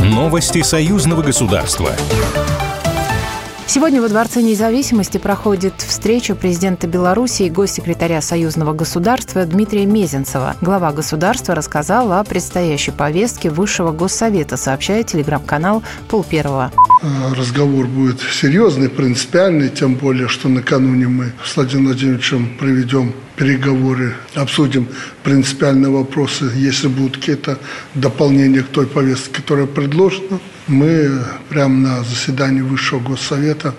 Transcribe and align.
Новости 0.00 0.62
союзного 0.62 1.22
государства. 1.22 1.90
Сегодня 3.66 4.00
во 4.00 4.08
Дворце 4.08 4.40
независимости 4.40 5.18
проходит 5.18 5.74
встреча 5.78 6.34
президента 6.34 6.86
Беларуси 6.86 7.42
и 7.42 7.50
госсекретаря 7.50 8.20
Союзного 8.20 8.72
государства 8.72 9.44
Дмитрия 9.44 9.84
Мезенцева. 9.84 10.56
Глава 10.60 10.92
государства 10.92 11.54
рассказал 11.54 12.12
о 12.12 12.24
предстоящей 12.24 12.92
повестке 12.92 13.50
Высшего 13.50 13.92
госсовета, 13.92 14.56
сообщает 14.56 15.08
телеграм-канал 15.08 15.82
«Пол 16.08 16.22
первого». 16.22 16.70
Разговор 17.36 17.86
будет 17.86 18.20
серьезный, 18.20 18.88
принципиальный, 18.88 19.68
тем 19.68 19.94
более, 19.94 20.28
что 20.28 20.48
накануне 20.48 21.06
мы 21.06 21.32
с 21.44 21.54
Владимиром 21.54 21.86
Владимировичем 21.86 22.48
проведем 22.58 23.12
переговоры, 23.36 24.14
обсудим 24.34 24.88
принципиальные 25.22 25.90
вопросы. 25.90 26.50
Если 26.56 26.88
будут 26.88 27.18
какие-то 27.18 27.58
дополнения 27.94 28.62
к 28.62 28.68
той 28.68 28.86
повестке, 28.86 29.34
которая 29.34 29.66
предложена, 29.66 30.40
мы 30.66 31.22
прямо 31.48 31.74
на 31.76 32.02
заседании 32.02 32.62
Высшего 32.62 33.00
Госсовета 33.00 33.74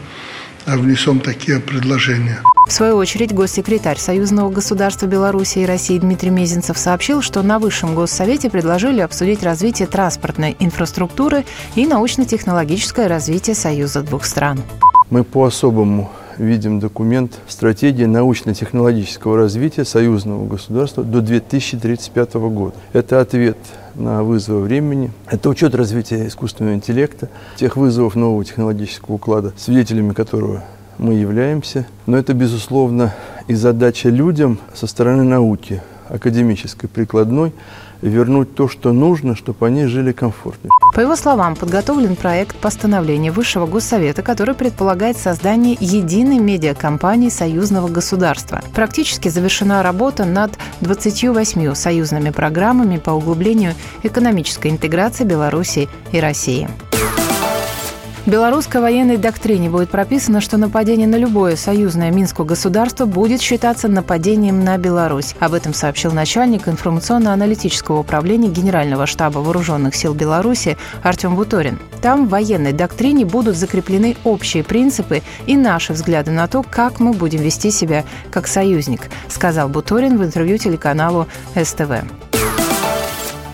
внесем 0.65 1.19
такие 1.19 1.59
предложения. 1.59 2.41
В 2.67 2.71
свою 2.73 2.97
очередь, 2.97 3.33
госсекретарь 3.33 3.97
Союзного 3.97 4.51
государства 4.51 5.05
Беларуси 5.05 5.59
и 5.59 5.65
России 5.65 5.97
Дмитрий 5.97 6.31
Мезенцев 6.31 6.77
сообщил, 6.77 7.21
что 7.21 7.41
на 7.41 7.59
Высшем 7.59 7.95
Госсовете 7.95 8.49
предложили 8.49 8.99
обсудить 8.99 9.41
развитие 9.41 9.87
транспортной 9.87 10.57
инфраструктуры 10.59 11.45
и 11.75 11.87
научно-технологическое 11.87 13.07
развитие 13.07 13.55
Союза 13.55 14.03
двух 14.03 14.25
стран. 14.25 14.59
Мы 15.09 15.23
по-особому 15.23 16.11
видим 16.37 16.81
документ 16.81 17.39
«Стратегия 17.47 18.05
научно-технологического 18.05 19.37
развития 19.37 19.85
союзного 19.85 20.45
государства 20.45 21.05
до 21.05 21.21
2035 21.21 22.33
года». 22.33 22.75
Это 22.91 23.21
ответ 23.21 23.57
на 23.95 24.23
вызовы 24.23 24.61
времени. 24.61 25.11
Это 25.31 25.47
учет 25.47 25.73
развития 25.73 26.27
искусственного 26.27 26.75
интеллекта, 26.75 27.29
тех 27.55 27.77
вызовов 27.77 28.15
нового 28.15 28.43
технологического 28.43 29.15
уклада, 29.15 29.53
свидетелями 29.57 30.11
которого 30.11 30.65
мы 30.97 31.13
являемся. 31.13 31.85
Но 32.05 32.17
это, 32.17 32.33
безусловно, 32.33 33.13
и 33.47 33.53
задача 33.53 34.09
людям 34.09 34.59
со 34.73 34.87
стороны 34.87 35.23
науки, 35.23 35.81
академической, 36.09 36.87
прикладной, 36.87 37.53
вернуть 38.01 38.55
то, 38.55 38.67
что 38.67 38.93
нужно, 38.93 39.35
чтобы 39.35 39.67
они 39.67 39.85
жили 39.85 40.11
комфортнее. 40.11 40.71
По 40.93 40.99
его 40.99 41.15
словам, 41.15 41.55
подготовлен 41.55 42.15
проект 42.15 42.55
постановления 42.55 43.31
Высшего 43.31 43.65
Госсовета, 43.65 44.21
который 44.21 44.55
предполагает 44.55 45.17
создание 45.17 45.77
единой 45.79 46.39
медиакомпании 46.39 47.29
союзного 47.29 47.87
государства. 47.87 48.61
Практически 48.73 49.29
завершена 49.29 49.83
работа 49.83 50.25
над 50.25 50.57
28 50.81 51.73
союзными 51.75 52.29
программами 52.29 52.97
по 52.97 53.11
углублению 53.11 53.73
экономической 54.03 54.71
интеграции 54.71 55.23
Беларуси 55.23 55.87
и 56.11 56.19
России. 56.19 56.67
В 58.27 58.29
белорусской 58.29 58.81
военной 58.81 59.15
доктрине 59.15 59.69
будет 59.69 59.89
прописано, 59.89 60.41
что 60.41 60.57
нападение 60.57 61.07
на 61.07 61.15
любое 61.15 61.55
союзное 61.55 62.11
Минское 62.11 62.45
государство 62.45 63.05
будет 63.05 63.39
считаться 63.39 63.87
нападением 63.87 64.65
на 64.65 64.77
Беларусь. 64.77 65.33
Об 65.39 65.53
этом 65.53 65.73
сообщил 65.73 66.11
начальник 66.11 66.67
информационно-аналитического 66.67 67.99
управления 67.99 68.49
Генерального 68.49 69.05
штаба 69.05 69.37
Вооруженных 69.39 69.95
сил 69.95 70.13
Беларуси 70.13 70.75
Артем 71.03 71.37
Буторин. 71.37 71.79
Там 72.01 72.25
в 72.25 72.29
военной 72.29 72.73
доктрине 72.73 73.23
будут 73.23 73.55
закреплены 73.55 74.17
общие 74.25 74.61
принципы 74.61 75.23
и 75.45 75.55
наши 75.55 75.93
взгляды 75.93 76.31
на 76.31 76.47
то, 76.47 76.63
как 76.69 76.99
мы 76.99 77.13
будем 77.13 77.39
вести 77.39 77.71
себя 77.71 78.03
как 78.29 78.47
союзник, 78.47 79.03
сказал 79.29 79.69
Буторин 79.69 80.17
в 80.17 80.23
интервью 80.25 80.57
телеканалу 80.57 81.27
СТВ. 81.55 82.03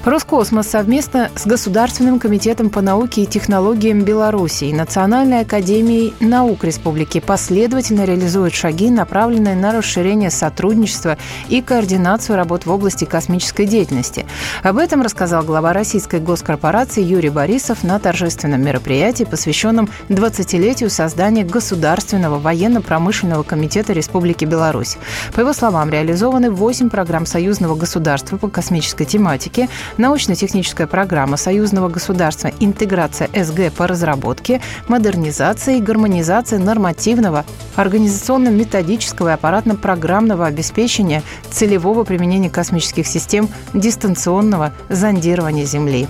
Роскосмос 0.05 0.67
совместно 0.67 1.31
с 1.33 1.47
Государственным 1.47 2.19
комитетом 2.19 2.69
по 2.69 2.81
науке 2.81 3.23
и 3.23 3.25
технологиям 3.25 4.01
Беларуси 4.01 4.65
и 4.65 4.73
Национальной 4.73 5.39
академией 5.39 6.13
наук 6.19 6.65
Республики 6.65 7.21
последовательно 7.21 8.03
реализуют 8.03 8.53
шаги, 8.53 8.89
направленные 8.89 9.55
на 9.55 9.71
расширение 9.71 10.29
сотрудничества 10.29 11.17
и 11.47 11.61
координацию 11.61 12.35
работ 12.35 12.65
в 12.65 12.71
области 12.71 13.05
космической 13.05 13.65
деятельности. 13.65 14.25
Об 14.61 14.77
этом 14.77 15.03
рассказал 15.03 15.41
глава 15.43 15.71
российской 15.71 16.19
госкорпорации 16.19 17.01
Юрий 17.01 17.29
Борисов 17.29 17.85
на 17.85 17.97
торжественном 17.97 18.61
мероприятии, 18.61 19.23
посвященном 19.23 19.87
20-летию 20.09 20.89
создания 20.89 21.45
Государственного 21.45 22.39
военно-промышленного 22.39 23.43
комитета 23.43 23.93
Республики 23.93 24.43
Беларусь. 24.43 24.97
По 25.33 25.39
его 25.39 25.53
словам, 25.53 25.89
реализованы 25.89 26.51
8 26.51 26.89
программ 26.89 27.25
союзного 27.25 27.75
государства 27.75 28.35
по 28.35 28.49
космической 28.49 29.05
тематике– 29.05 29.69
научно-техническая 29.97 30.87
программа 30.87 31.37
союзного 31.37 31.89
государства 31.89 32.51
«Интеграция 32.59 33.29
СГ 33.33 33.71
по 33.75 33.87
разработке, 33.87 34.61
модернизации 34.87 35.77
и 35.77 35.81
гармонизации 35.81 36.57
нормативного, 36.57 37.45
организационно-методического 37.75 39.29
и 39.29 39.33
аппаратно-программного 39.33 40.45
обеспечения 40.45 41.23
целевого 41.49 42.03
применения 42.03 42.49
космических 42.49 43.07
систем 43.07 43.49
дистанционного 43.73 44.73
зондирования 44.89 45.65
Земли». 45.65 46.07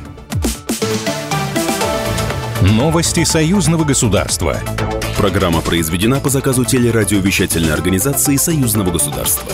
Новости 2.62 3.24
союзного 3.24 3.84
государства. 3.84 4.58
Программа 5.18 5.62
произведена 5.62 6.20
по 6.20 6.30
заказу 6.30 6.66
телерадиовещательной 6.66 7.74
организации 7.74 8.36
союзного 8.38 8.92
государства. 8.92 9.52